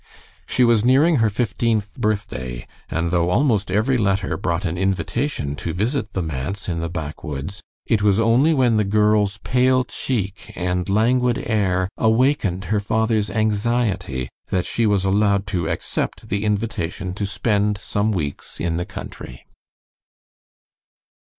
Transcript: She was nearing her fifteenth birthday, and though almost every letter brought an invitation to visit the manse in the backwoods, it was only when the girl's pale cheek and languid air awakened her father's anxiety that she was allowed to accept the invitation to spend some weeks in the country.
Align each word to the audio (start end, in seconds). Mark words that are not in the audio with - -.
She 0.47 0.63
was 0.63 0.83
nearing 0.83 1.17
her 1.17 1.29
fifteenth 1.29 1.95
birthday, 1.95 2.65
and 2.89 3.11
though 3.11 3.29
almost 3.29 3.69
every 3.69 3.99
letter 3.99 4.35
brought 4.35 4.65
an 4.65 4.75
invitation 4.75 5.55
to 5.57 5.73
visit 5.73 6.13
the 6.13 6.23
manse 6.23 6.67
in 6.67 6.79
the 6.79 6.89
backwoods, 6.89 7.61
it 7.85 8.01
was 8.01 8.19
only 8.19 8.51
when 8.51 8.77
the 8.77 8.83
girl's 8.83 9.37
pale 9.43 9.83
cheek 9.83 10.53
and 10.55 10.89
languid 10.89 11.43
air 11.45 11.87
awakened 11.97 12.63
her 12.73 12.79
father's 12.79 13.29
anxiety 13.29 14.29
that 14.49 14.65
she 14.65 14.87
was 14.87 15.05
allowed 15.05 15.45
to 15.45 15.69
accept 15.69 16.29
the 16.29 16.45
invitation 16.45 17.13
to 17.13 17.27
spend 17.27 17.77
some 17.77 18.11
weeks 18.11 18.59
in 18.59 18.77
the 18.77 18.85
country. 18.87 19.45